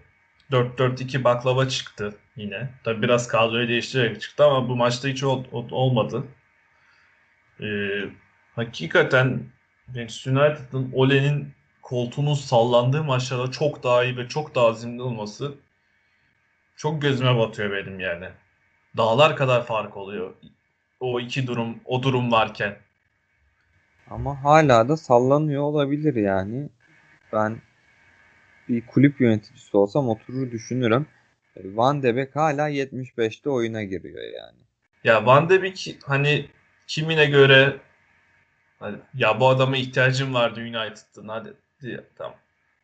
4-4-2 0.50 1.24
baklava 1.24 1.68
çıktı 1.68 2.14
yine. 2.36 2.68
Tabi 2.84 3.02
biraz 3.02 3.28
kadroyu 3.28 3.68
değiştirerek 3.68 4.20
çıktı 4.20 4.44
ama 4.44 4.68
bu 4.68 4.76
maçta 4.76 5.08
hiç 5.08 5.24
ol- 5.24 5.44
ol- 5.52 5.70
olmadı. 5.70 6.24
Ee, 7.60 7.64
hakikaten 8.54 9.40
Manchester 9.96 10.32
United'ın 10.32 10.90
Ole'nin 10.92 11.48
koltuğunun 11.82 12.34
sallandığı 12.34 13.04
maçlarda 13.04 13.50
çok 13.50 13.82
daha 13.82 14.04
iyi 14.04 14.16
ve 14.16 14.28
çok 14.28 14.54
daha 14.54 14.66
azimli 14.66 15.02
olması 15.02 15.54
çok 16.82 17.02
gözüme 17.02 17.38
batıyor 17.38 17.72
benim 17.72 18.00
yani. 18.00 18.28
Dağlar 18.96 19.36
kadar 19.36 19.66
fark 19.66 19.96
oluyor. 19.96 20.34
O 21.00 21.20
iki 21.20 21.46
durum, 21.46 21.80
o 21.84 22.02
durum 22.02 22.32
varken. 22.32 22.76
Ama 24.10 24.44
hala 24.44 24.88
da 24.88 24.96
sallanıyor 24.96 25.62
olabilir 25.62 26.14
yani. 26.14 26.68
Ben 27.32 27.56
bir 28.68 28.86
kulüp 28.86 29.20
yöneticisi 29.20 29.76
olsam 29.76 30.08
oturur 30.08 30.50
düşünürüm. 30.50 31.06
E, 31.56 31.60
Van 31.76 32.02
de 32.02 32.16
Beek 32.16 32.36
hala 32.36 32.70
75'te 32.70 33.50
oyuna 33.50 33.82
giriyor 33.82 34.22
yani. 34.22 34.58
Ya 35.04 35.26
Van 35.26 35.48
de 35.48 35.62
Beek 35.62 35.98
hani 36.04 36.46
kimine 36.86 37.24
göre 37.24 37.76
hani, 38.78 38.96
ya 39.14 39.40
bu 39.40 39.48
adama 39.48 39.76
ihtiyacım 39.76 40.34
vardı 40.34 40.60
United'ın 40.60 41.28
hadi 41.28 41.54
diye, 41.82 42.00
tamam. 42.18 42.36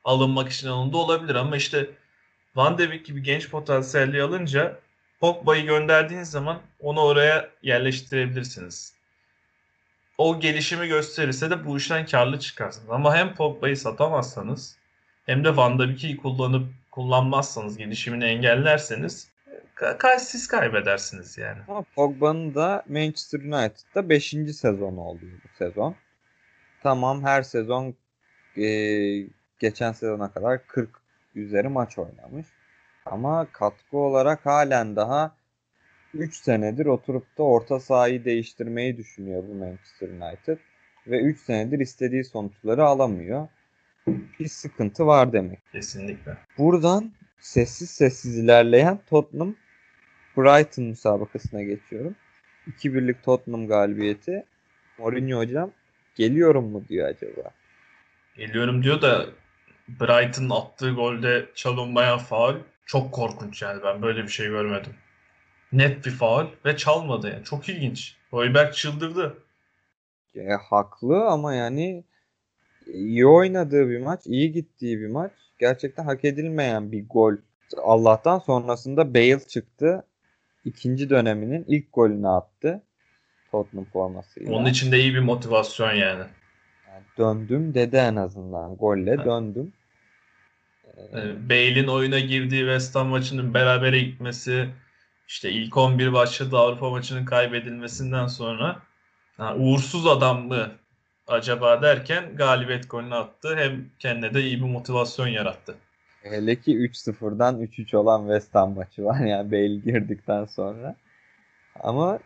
Alınmak 0.05 0.53
için 0.53 0.69
alındı 0.69 0.97
olabilir 0.97 1.35
ama 1.35 1.57
işte 1.57 1.91
Van 2.59 2.79
de 2.79 2.91
Beek 2.91 3.07
gibi 3.07 3.23
genç 3.23 3.51
potansiyelli 3.51 4.23
alınca 4.23 4.79
Pogba'yı 5.21 5.67
gönderdiğiniz 5.67 6.31
zaman 6.31 6.61
onu 6.81 7.01
oraya 7.01 7.51
yerleştirebilirsiniz. 7.63 8.95
O 10.19 10.41
gelişimi 10.41 10.89
gösterirse 10.89 11.51
de 11.51 11.67
bu 11.67 11.77
işten 11.77 12.07
karlı 12.07 12.41
çıkarsınız. 12.41 12.91
Ama 12.91 13.17
hem 13.17 13.35
Pogba'yı 13.35 13.77
satamazsanız 13.77 14.77
hem 15.27 15.45
de 15.45 15.57
Van 15.57 15.79
de 15.79 15.89
Beek'i 15.89 16.17
kullanıp 16.17 16.67
kullanmazsanız, 16.91 17.77
gelişimini 17.77 18.25
engellerseniz 18.25 19.29
ka- 19.77 20.19
siz 20.19 20.49
kaybedersiniz 20.49 21.39
yani. 21.39 21.59
Ama 21.69 21.85
Pogba'nın 21.95 22.55
da 22.55 22.85
Manchester 22.89 23.41
United'da 23.41 24.09
5. 24.09 24.31
sezonu 24.53 25.01
oluyor 25.01 25.39
bu 25.45 25.49
sezon. 25.59 25.95
Tamam 26.83 27.23
her 27.25 27.43
sezon 27.43 27.95
e, 28.57 28.67
geçen 29.59 29.93
sezona 29.93 30.33
kadar 30.33 30.67
40 30.67 30.98
üzeri 31.39 31.69
maç 31.69 31.99
oynamış. 31.99 32.47
Ama 33.07 33.47
katkı 33.53 33.97
olarak 33.97 34.47
halen 34.47 34.97
daha 34.97 35.37
3 36.15 36.37
senedir 36.37 36.87
oturup 36.87 37.39
da 37.39 37.43
orta 37.43 37.81
sahayı 37.81 38.25
değiştirmeyi 38.25 38.97
düşünüyor 38.97 39.43
bu 39.49 39.55
Manchester 39.55 40.09
United. 40.09 40.59
ve 41.07 41.21
3 41.21 41.41
senedir 41.41 41.79
istediği 41.79 42.25
sonuçları 42.25 42.85
alamıyor. 42.85 43.49
Bir 44.07 44.49
sıkıntı 44.49 45.07
var 45.07 45.33
demek. 45.33 45.59
Kesinlikle. 45.73 46.37
Buradan 46.59 47.13
sessiz 47.41 47.91
sessiz 47.91 48.39
ilerleyen 48.39 48.99
Tottenham 49.11 49.55
Brighton 50.37 50.85
müsabakasına 50.85 51.63
geçiyorum. 51.63 52.17
2-1'lik 52.69 53.23
Tottenham 53.25 53.67
galibiyeti. 53.67 54.45
Mourinho 54.99 55.39
hocam 55.39 55.71
geliyorum 56.15 56.71
mu 56.71 56.85
diyor 56.89 57.09
acaba? 57.09 57.51
Geliyorum 58.37 58.83
diyor 58.83 59.03
da 59.03 59.27
Brighton'ın 59.89 60.51
attığı 60.51 60.91
golde 60.91 61.47
çalınmayan 61.55 62.19
faul 62.19 62.55
çok 62.87 63.13
korkunç 63.13 63.63
yani 63.63 63.83
ben 63.85 64.03
böyle 64.03 64.23
bir 64.23 64.29
şey 64.29 64.47
görmedim. 64.49 64.93
Net 65.73 66.07
bir 66.07 66.11
faul 66.11 66.47
ve 66.65 66.77
çalmadı 66.77 67.31
yani. 67.31 67.45
Çok 67.45 67.69
ilginç. 67.69 68.17
Hoiberg 68.31 68.75
çıldırdı. 68.75 69.39
E, 70.35 70.49
haklı 70.71 71.25
ama 71.25 71.55
yani 71.55 72.05
iyi 72.87 73.27
oynadığı 73.27 73.89
bir 73.89 74.01
maç, 74.01 74.21
iyi 74.27 74.53
gittiği 74.53 75.01
bir 75.01 75.09
maç. 75.09 75.33
Gerçekten 75.59 76.05
hak 76.05 76.25
edilmeyen 76.25 76.93
bir 76.93 77.09
gol. 77.09 77.35
Allah'tan 77.83 78.39
sonrasında 78.39 79.15
Bale 79.15 79.41
çıktı. 79.41 80.05
İkinci 80.65 81.11
döneminin 81.11 81.65
ilk 81.69 81.93
golünü 81.93 82.29
attı. 82.29 82.83
Tottenham 83.51 83.85
formasıyla. 83.85 84.53
Onun 84.53 84.67
için 84.67 84.93
de 84.93 84.99
iyi 85.01 85.15
bir 85.15 85.21
motivasyon 85.21 85.93
yani. 85.93 86.25
Yani 86.89 87.05
döndüm 87.19 87.75
dedi 87.75 87.97
en 87.97 88.17
azından. 88.17 88.77
Golle 88.77 89.25
döndüm. 89.25 89.73
Ee, 91.15 91.49
Bale'in 91.49 91.87
oyuna 91.87 92.19
girdiği 92.19 92.61
West 92.61 92.95
Ham 92.95 93.09
maçının 93.09 93.55
berabere 93.55 94.01
gitmesi, 94.01 94.69
işte 95.29 95.51
ilk 95.51 95.77
11 95.77 96.13
başladı 96.13 96.57
Avrupa 96.57 96.91
maçının 96.91 97.25
kaybedilmesinden 97.25 98.27
sonra 98.27 98.83
ha, 99.37 99.55
uğursuz 99.57 100.07
adam 100.07 100.47
mı 100.47 100.71
acaba 101.27 101.83
derken 101.83 102.37
galibiyet 102.37 102.91
golünü 102.91 103.15
attı. 103.15 103.57
Hem 103.57 103.91
kendine 103.99 104.35
de 104.35 104.43
iyi 104.43 104.57
bir 104.59 104.71
motivasyon 104.71 105.27
yarattı. 105.27 105.75
Hele 106.23 106.61
ki 106.61 106.77
3-0'dan 106.77 107.61
3-3 107.61 107.97
olan 107.97 108.21
West 108.21 108.55
Ham 108.55 108.75
maçı 108.75 109.05
var 109.05 109.21
yani 109.21 109.53
Bale 109.53 109.77
girdikten 109.77 110.45
sonra. 110.45 110.97
Ama 111.81 112.19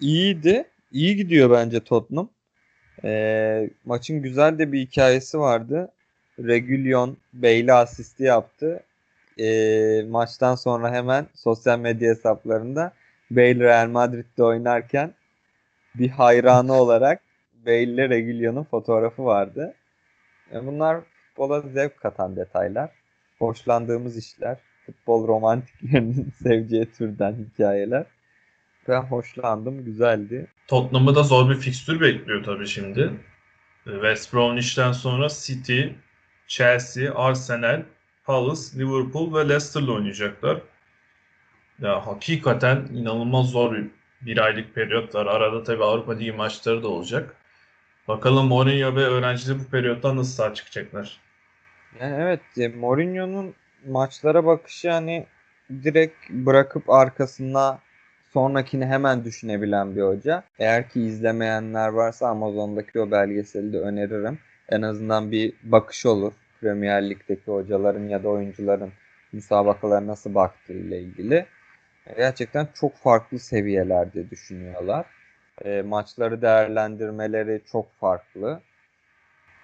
iyiydi. 0.00 0.64
İyi 0.92 1.16
gidiyor 1.16 1.50
bence 1.50 1.80
Tottenham. 1.80 2.28
Ee, 3.04 3.70
maçın 3.84 4.22
güzel 4.22 4.58
de 4.58 4.72
bir 4.72 4.80
hikayesi 4.80 5.38
vardı. 5.38 5.92
Regulion 6.38 7.16
Bale'e 7.32 7.72
asisti 7.72 8.22
yaptı. 8.22 8.82
Ee, 9.38 10.02
maçtan 10.08 10.54
sonra 10.54 10.92
hemen 10.92 11.26
sosyal 11.34 11.78
medya 11.78 12.10
hesaplarında 12.10 12.92
Bale 13.30 13.64
Real 13.64 13.88
Madrid'de 13.88 14.42
oynarken 14.42 15.14
bir 15.94 16.08
hayranı 16.08 16.72
olarak 16.80 17.20
Bale 17.66 17.82
ile 17.82 18.08
Regulion'un 18.08 18.64
fotoğrafı 18.64 19.24
vardı. 19.24 19.74
E 20.52 20.66
bunlar 20.66 21.00
futbola 21.28 21.60
zevk 21.60 22.00
katan 22.00 22.36
detaylar. 22.36 22.90
Hoşlandığımız 23.38 24.16
işler. 24.16 24.58
Futbol 24.86 25.28
romantiklerinin 25.28 26.32
seveceği 26.42 26.92
türden 26.92 27.34
hikayeler. 27.34 28.06
Ben 28.88 29.00
hoşlandım. 29.00 29.84
Güzeldi. 29.84 30.46
Tottenham'ı 30.68 31.14
da 31.14 31.22
zor 31.22 31.50
bir 31.50 31.54
fikstür 31.54 32.00
bekliyor 32.00 32.44
tabii 32.44 32.66
şimdi. 32.66 33.10
West 33.84 34.34
Bromwich'ten 34.34 34.92
sonra 34.92 35.28
City, 35.28 35.82
Chelsea, 36.48 37.14
Arsenal, 37.14 37.82
Palace, 38.24 38.78
Liverpool 38.78 39.34
ve 39.34 39.48
Leicester'la 39.48 39.92
oynayacaklar. 39.92 40.58
Ya 41.78 42.06
hakikaten 42.06 42.76
inanılmaz 42.94 43.50
zor 43.50 43.72
bir, 43.72 43.86
bir 44.20 44.38
aylık 44.38 44.74
periyotlar. 44.74 45.26
Arada 45.26 45.62
tabii 45.62 45.84
Avrupa 45.84 46.12
Ligi 46.12 46.32
maçları 46.32 46.82
da 46.82 46.88
olacak. 46.88 47.36
Bakalım 48.08 48.46
Mourinho 48.46 48.96
ve 48.96 49.04
öğrencileri 49.04 49.58
bu 49.58 49.64
periyottan 49.64 50.16
nasıl 50.16 50.32
sağ 50.32 50.54
çıkacaklar. 50.54 51.20
Yani 52.00 52.14
evet 52.22 52.74
Mourinho'nun 52.74 53.54
maçlara 53.86 54.46
bakışı 54.46 54.90
hani 54.90 55.26
direkt 55.70 56.30
bırakıp 56.30 56.90
arkasına 56.90 57.78
sonrakini 58.32 58.86
hemen 58.86 59.24
düşünebilen 59.24 59.96
bir 59.96 60.02
hoca. 60.02 60.42
Eğer 60.58 60.88
ki 60.88 61.00
izlemeyenler 61.00 61.88
varsa 61.88 62.28
Amazon'daki 62.28 63.00
o 63.00 63.10
belgeseli 63.10 63.72
de 63.72 63.78
öneririm. 63.78 64.38
En 64.68 64.82
azından 64.82 65.32
bir 65.32 65.52
bakış 65.62 66.06
olur. 66.06 66.32
Premier 66.60 67.10
Lig'deki 67.10 67.50
hocaların 67.50 68.08
ya 68.08 68.22
da 68.22 68.28
oyuncuların 68.28 68.92
müsabakalara 69.32 70.06
nasıl 70.06 70.34
baktığı 70.34 70.72
ile 70.72 71.00
ilgili. 71.00 71.46
Gerçekten 72.16 72.68
çok 72.74 72.96
farklı 72.96 73.38
seviyelerde 73.38 74.30
düşünüyorlar. 74.30 75.06
E, 75.64 75.82
maçları 75.82 76.42
değerlendirmeleri 76.42 77.62
çok 77.72 77.92
farklı. 78.00 78.60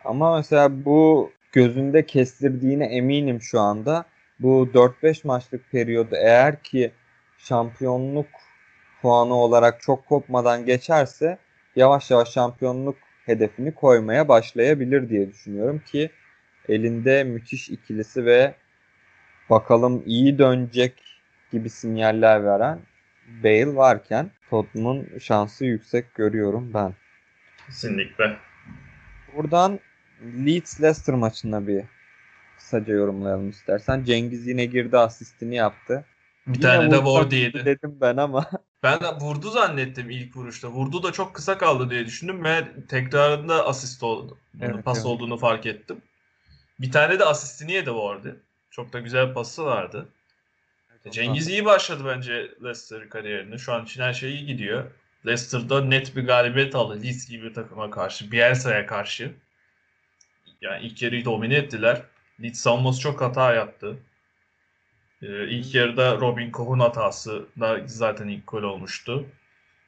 Ama 0.04 0.36
mesela 0.36 0.84
bu 0.84 1.30
gözünde 1.52 2.06
kestirdiğine 2.06 2.86
eminim 2.86 3.42
şu 3.42 3.60
anda. 3.60 4.04
Bu 4.40 4.68
4-5 4.74 5.26
maçlık 5.26 5.70
periyodu 5.70 6.14
eğer 6.14 6.62
ki 6.62 6.92
şampiyonluk 7.38 8.26
puanı 9.02 9.34
olarak 9.34 9.80
çok 9.80 10.06
kopmadan 10.06 10.66
geçerse 10.66 11.38
yavaş 11.76 12.10
yavaş 12.10 12.28
şampiyonluk 12.28 12.96
hedefini 13.26 13.74
koymaya 13.74 14.28
başlayabilir 14.28 15.08
diye 15.08 15.30
düşünüyorum 15.30 15.82
ki 15.86 16.10
elinde 16.68 17.24
müthiş 17.24 17.70
ikilisi 17.70 18.24
ve 18.24 18.54
bakalım 19.50 20.02
iyi 20.06 20.38
dönecek 20.38 20.92
gibi 21.52 21.70
sinyaller 21.70 22.44
veren 22.44 22.78
Bale 23.44 23.76
varken 23.76 24.30
Tottenham'ın 24.50 25.18
şansı 25.18 25.64
yüksek 25.64 26.14
görüyorum 26.14 26.74
ben. 26.74 26.94
Kesinlikle. 27.66 28.36
Buradan 29.36 29.80
Leeds 30.46 30.80
Leicester 30.80 31.14
maçına 31.14 31.66
bir 31.66 31.84
kısaca 32.56 32.94
yorumlayalım 32.94 33.50
istersen. 33.50 34.04
Cengiz 34.04 34.46
yine 34.46 34.64
girdi 34.64 34.98
asistini 34.98 35.54
yaptı. 35.54 36.04
Bir 36.46 36.54
Yine 36.54 36.62
tane 36.62 36.90
de 36.90 36.98
vursa 36.98 37.20
Ward 37.22 37.32
yedi. 37.32 37.64
Dedim 37.64 37.98
ben 38.00 38.16
ama. 38.16 38.50
Ben 38.82 39.00
de 39.00 39.08
vurdu 39.20 39.50
zannettim 39.50 40.10
ilk 40.10 40.36
vuruşta. 40.36 40.68
Vurdu 40.68 41.02
da 41.02 41.12
çok 41.12 41.34
kısa 41.34 41.58
kaldı 41.58 41.90
diye 41.90 42.06
düşündüm 42.06 42.44
ve 42.44 42.68
tekrarında 42.88 43.66
asist 43.66 44.02
oldu. 44.02 44.38
Evet, 44.60 44.84
pas 44.84 44.96
evet. 44.96 45.06
olduğunu 45.06 45.36
fark 45.36 45.66
ettim. 45.66 46.02
Bir 46.80 46.92
tane 46.92 47.18
de 47.18 47.24
asistini 47.24 47.72
yedi 47.72 47.90
Ward'ı. 47.90 48.40
Çok 48.70 48.92
da 48.92 49.00
güzel 49.00 49.34
pası 49.34 49.64
vardı. 49.64 50.08
Cengiz 51.10 51.48
iyi 51.48 51.64
başladı 51.64 52.02
bence 52.06 52.32
Leicester 52.62 53.08
kariyerine. 53.08 53.58
Şu 53.58 53.72
an 53.72 53.84
için 53.84 54.02
her 54.02 54.12
şey 54.12 54.34
iyi 54.34 54.46
gidiyor. 54.46 54.90
Leicester'da 55.26 55.84
net 55.84 56.16
bir 56.16 56.26
galibiyet 56.26 56.74
aldı. 56.74 57.02
Leeds 57.02 57.28
gibi 57.28 57.46
bir 57.48 57.54
takıma 57.54 57.90
karşı. 57.90 58.32
Bielsa'ya 58.32 58.86
karşı. 58.86 59.32
Yani 60.60 60.86
ilk 60.86 61.02
yarıyı 61.02 61.24
domine 61.24 61.54
ettiler. 61.54 62.02
Leeds 62.42 62.60
savunması 62.60 63.00
çok 63.00 63.20
hata 63.20 63.54
yaptı. 63.54 63.96
Ee, 65.22 65.48
ilk 65.48 65.74
yarıda 65.74 66.20
Robin 66.20 66.50
Koch'un 66.50 66.80
hatası 66.80 67.46
da 67.60 67.80
zaten 67.86 68.28
ilk 68.28 68.46
gol 68.46 68.62
olmuştu. 68.62 69.26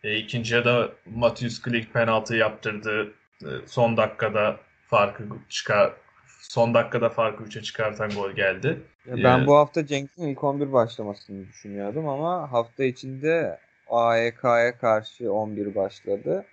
Ee, 0.05 0.17
ikinci 0.17 0.55
yarıda 0.55 0.93
Matheus 1.15 1.63
Klik 1.63 1.93
penaltı 1.95 2.37
yaptırdı. 2.37 3.13
Ee, 3.43 3.47
son 3.67 3.97
dakikada 3.97 4.57
farkı 4.87 5.25
çıkar 5.49 5.93
son 6.41 6.75
dakikada 6.75 7.09
farkı 7.09 7.45
3'e 7.45 7.63
çıkartan 7.63 8.11
gol 8.11 8.31
geldi. 8.31 8.81
Ben 9.07 9.43
Ee, 9.43 9.47
bu 9.47 9.57
hafta 9.57 9.87
Cenk'in 9.87 10.29
ilk 10.29 10.45
11 10.45 10.73
başlamasını 10.73 11.49
düşünüyordum 11.49 12.09
ama 12.09 12.53
hafta 12.53 12.85
içinde 12.85 13.59
AEK'ya 13.91 14.79
karşı 14.79 15.33
11 15.33 15.75
başladı. 15.75 16.45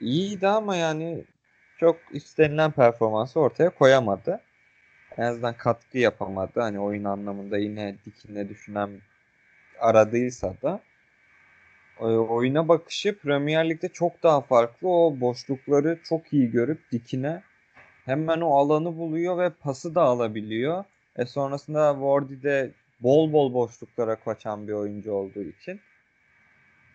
İyiydi 0.00 0.48
ama 0.48 0.76
yani 0.76 1.24
çok 1.80 1.96
istenilen 2.12 2.70
performansı 2.70 3.40
ortaya 3.40 3.70
koyamadı. 3.70 4.40
En 5.20 5.24
azından 5.24 5.54
katkı 5.54 5.98
yapamadı. 5.98 6.60
Hani 6.60 6.80
oyun 6.80 7.04
anlamında 7.04 7.58
yine 7.58 7.96
dikine 8.06 8.48
düşünen 8.48 8.90
aradıysa 9.80 10.54
da 10.62 10.80
e, 12.00 12.04
oyuna 12.04 12.68
bakışı 12.68 13.18
Premier 13.18 13.70
Lig'de 13.70 13.88
çok 13.88 14.22
daha 14.22 14.40
farklı. 14.40 14.88
O 14.88 15.20
boşlukları 15.20 15.98
çok 16.04 16.32
iyi 16.32 16.50
görüp 16.50 16.92
dikine 16.92 17.42
hemen 18.04 18.40
o 18.40 18.54
alanı 18.54 18.98
buluyor 18.98 19.38
ve 19.38 19.50
pası 19.50 19.94
da 19.94 20.02
alabiliyor. 20.02 20.84
E 21.16 21.26
sonrasında 21.26 21.92
Wardy 21.92 22.42
de 22.42 22.70
bol 23.00 23.32
bol 23.32 23.54
boşluklara 23.54 24.16
kaçan 24.16 24.68
bir 24.68 24.72
oyuncu 24.72 25.12
olduğu 25.12 25.42
için 25.42 25.80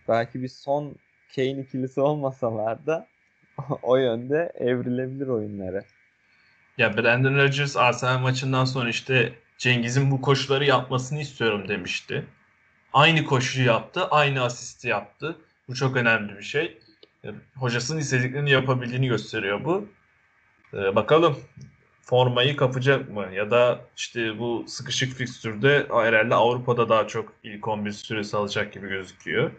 belki 0.08 0.42
bir 0.44 0.48
son 0.48 0.96
Kane 1.36 1.60
ikilisi 1.60 2.02
olmasalar 2.02 2.86
da 2.86 3.08
o 3.82 3.98
yönde 3.98 4.52
evrilebilir 4.56 5.28
oyunları. 5.28 5.84
Ya 6.78 6.98
Brandon 6.98 7.36
Rodgers 7.36 7.78
Arsenal 7.78 8.20
maçından 8.20 8.66
sonra 8.66 8.90
işte 8.90 9.34
Cengiz'in 9.58 10.12
bu 10.12 10.22
koşuları 10.22 10.66
yapmasını 10.66 11.22
istiyorum 11.22 11.68
demişti. 11.68 12.26
Aynı 12.94 13.26
koşuyu 13.26 13.68
yaptı, 13.68 14.08
aynı 14.08 14.44
asisti 14.44 14.88
yaptı. 14.88 15.36
Bu 15.70 15.76
çok 15.76 15.96
önemli 15.98 16.38
bir 16.38 16.44
şey. 16.44 16.78
E, 17.24 17.30
Hocasının 17.56 18.00
istediklerini 18.00 18.52
yapabildiğini 18.52 19.08
gösteriyor 19.08 19.64
bu. 19.66 19.88
E, 20.74 20.96
bakalım 20.96 21.38
formayı 22.02 22.56
kapacak 22.56 23.10
mı? 23.10 23.28
Ya 23.34 23.52
da 23.52 23.82
işte 23.98 24.40
bu 24.40 24.66
sıkışık 24.68 25.14
fikstürde 25.14 25.88
herhalde 25.94 26.36
Avrupa'da 26.36 26.90
daha 26.90 27.08
çok 27.08 27.34
ilk 27.44 27.68
11 27.68 27.92
süresi 27.92 28.38
alacak 28.38 28.74
gibi 28.74 28.88
gözüküyor. 28.90 29.52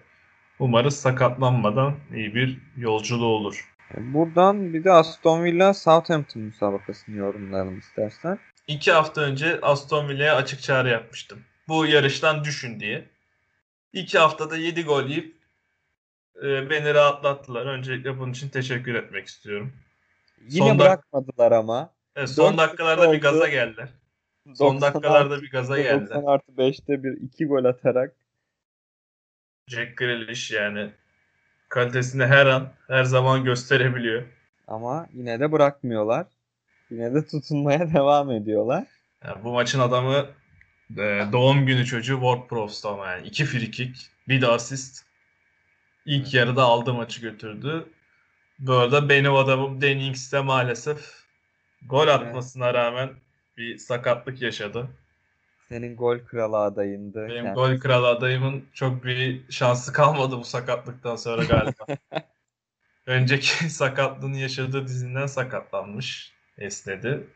Umarız 0.58 0.96
sakatlanmadan 1.00 1.94
iyi 2.14 2.34
bir 2.34 2.58
yolculuğu 2.76 3.26
olur. 3.26 3.75
Buradan 3.94 4.74
bir 4.74 4.84
de 4.84 4.92
Aston 4.92 5.44
Villa 5.44 5.74
Southampton 5.74 6.42
müsabakasını 6.42 7.16
yorumlayalım 7.16 7.78
istersen. 7.78 8.38
İki 8.68 8.92
hafta 8.92 9.20
önce 9.20 9.60
Aston 9.62 10.08
Villa'ya 10.08 10.36
açık 10.36 10.62
çağrı 10.62 10.88
yapmıştım. 10.88 11.38
Bu 11.68 11.86
yarıştan 11.86 12.44
düşün 12.44 12.80
diye. 12.80 13.04
İki 13.92 14.18
haftada 14.18 14.56
7 14.56 14.84
gol 14.84 15.04
yiyip 15.04 15.36
e, 16.42 16.70
beni 16.70 16.94
rahatlattılar. 16.94 17.66
Öncelikle 17.66 18.18
bunun 18.18 18.32
için 18.32 18.48
teşekkür 18.48 18.94
etmek 18.94 19.26
istiyorum. 19.26 19.72
Yine 20.48 20.68
Son 20.68 20.76
dak- 20.76 20.80
bırakmadılar 20.80 21.52
ama. 21.52 21.90
Evet, 22.16 22.30
son 22.30 22.58
dakikalarda 22.58 23.02
dakika 23.02 23.16
bir 23.16 23.22
gaza 23.22 23.44
oldu. 23.44 23.50
geldiler. 23.50 23.88
Son 24.54 24.74
90 24.74 24.80
dakikalarda 24.80 25.42
bir 25.42 25.50
gaza 25.50 25.76
geldiler. 25.76 26.16
90 26.16 26.22
artı 26.32 26.52
5'te 26.52 27.02
bir 27.04 27.12
iki 27.12 27.46
gol 27.46 27.64
atarak 27.64 28.16
Jack 29.68 29.96
Grealish 29.96 30.50
yani 30.50 30.90
kalitesini 31.68 32.26
her 32.26 32.46
an 32.46 32.72
her 32.88 33.04
zaman 33.04 33.44
gösterebiliyor. 33.44 34.22
ama 34.66 35.06
yine 35.12 35.40
de 35.40 35.52
bırakmıyorlar. 35.52 36.26
Yine 36.90 37.14
de 37.14 37.26
tutunmaya 37.26 37.92
devam 37.94 38.30
ediyorlar. 38.30 38.84
Yani 39.24 39.44
bu 39.44 39.52
maçın 39.52 39.80
adamı 39.80 40.26
e, 40.98 41.24
doğum 41.32 41.66
günü 41.66 41.84
çocuğu 41.86 42.14
Ward-Prowse 42.14 42.88
ama 42.88 43.10
yani. 43.10 43.26
iki 43.26 43.44
free 43.44 43.70
kick, 43.70 43.98
bir 44.28 44.40
de 44.40 44.46
asist. 44.46 45.06
İlk 46.06 46.34
yarıda 46.34 46.62
aldı 46.62 46.94
maçı 46.94 47.20
götürdü. 47.20 47.88
Bu 48.58 48.74
arada 48.74 49.08
benim 49.08 49.34
adamım 49.34 49.80
Danny 49.82 50.08
Ings 50.08 50.32
de 50.32 50.40
maalesef 50.40 50.98
gol 51.86 52.08
atmasına 52.08 52.74
rağmen 52.74 53.10
bir 53.56 53.78
sakatlık 53.78 54.42
yaşadı. 54.42 54.88
Senin 55.68 55.96
gol 55.96 56.18
kralı 56.18 56.58
adayındı. 56.58 57.28
Benim 57.28 57.44
kendisi. 57.44 57.54
gol 57.54 57.80
kralı 57.80 58.06
adayımın 58.08 58.64
çok 58.72 59.04
bir 59.04 59.40
şansı 59.50 59.92
kalmadı 59.92 60.38
bu 60.38 60.44
sakatlıktan 60.44 61.16
sonra 61.16 61.44
galiba. 61.44 61.86
Önceki 63.06 63.70
sakatlığını 63.70 64.38
yaşadığı 64.38 64.86
dizinden 64.86 65.26
sakatlanmış. 65.26 66.32
Esnedi. 66.58 67.26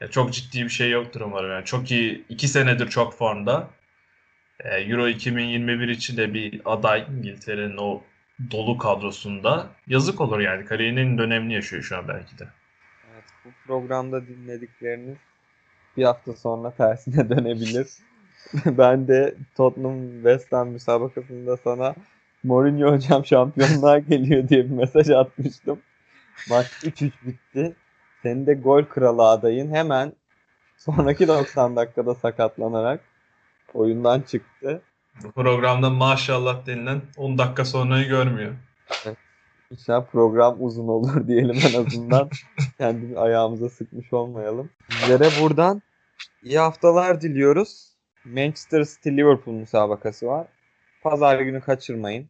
Ya 0.00 0.08
çok 0.08 0.32
ciddi 0.32 0.64
bir 0.64 0.68
şey 0.68 0.90
yoktur 0.90 1.20
umarım. 1.20 1.50
Yani 1.50 1.64
çok 1.64 1.90
iyi. 1.90 2.24
iki 2.28 2.48
senedir 2.48 2.88
çok 2.88 3.14
formda. 3.14 3.70
Ee, 4.60 4.68
Euro 4.68 5.08
2021 5.08 5.88
için 5.88 6.16
de 6.16 6.34
bir 6.34 6.60
aday 6.64 7.06
İngiltere'nin 7.18 7.76
o 7.76 8.02
dolu 8.50 8.78
kadrosunda. 8.78 9.66
Yazık 9.86 10.20
olur 10.20 10.40
yani. 10.40 10.64
Kariyerinin 10.64 11.18
dönemini 11.18 11.54
yaşıyor 11.54 11.82
şu 11.82 11.96
an 11.96 12.08
belki 12.08 12.38
de. 12.38 12.48
Evet, 13.12 13.24
bu 13.44 13.48
programda 13.66 14.26
dinledikleriniz 14.26 15.18
bir 15.96 16.04
hafta 16.04 16.32
sonra 16.32 16.70
tersine 16.70 17.28
dönebilir. 17.36 17.86
ben 18.66 19.08
de 19.08 19.34
Tottenham 19.56 20.12
West 20.14 20.52
Ham 20.52 20.68
müsabakasında 20.68 21.56
sana 21.56 21.94
Mourinho 22.44 22.92
hocam 22.92 23.26
şampiyonluğa 23.26 23.98
geliyor 23.98 24.48
diye 24.48 24.64
bir 24.64 24.70
mesaj 24.70 25.10
atmıştım. 25.10 25.78
Maç 26.50 26.66
3-3 26.66 27.12
bitti. 27.26 27.76
Senin 28.22 28.46
de 28.46 28.54
gol 28.54 28.84
kralı 28.84 29.28
adayın 29.28 29.74
hemen 29.74 30.12
sonraki 30.76 31.28
90 31.28 31.76
dakikada 31.76 32.14
sakatlanarak 32.14 33.00
oyundan 33.74 34.20
çıktı. 34.20 34.82
Programda 35.34 35.90
maşallah 35.90 36.66
denilen 36.66 37.02
10 37.16 37.38
dakika 37.38 37.64
sonrayı 37.64 38.08
görmüyor. 38.08 38.52
İnşallah 39.70 40.06
program 40.06 40.56
uzun 40.60 40.88
olur 40.88 41.26
diyelim 41.26 41.56
en 41.70 41.84
azından. 41.84 42.30
Kendimi 42.78 43.18
ayağımıza 43.18 43.68
sıkmış 43.68 44.12
olmayalım. 44.12 44.70
Sizlere 44.90 45.42
buradan 45.42 45.82
iyi 46.42 46.58
haftalar 46.58 47.20
diliyoruz. 47.20 47.88
Manchester 48.24 48.84
City 48.84 49.08
Liverpool 49.08 49.54
müsabakası 49.54 50.26
var. 50.26 50.46
Pazar 51.02 51.40
günü 51.40 51.60
kaçırmayın. 51.60 52.28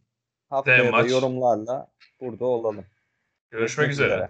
Haftaya 0.51 0.92
da 0.92 1.07
yorumlarla 1.07 1.88
burada 2.20 2.44
olalım. 2.44 2.85
Görüşmek 3.51 3.90
üzere. 3.90 4.29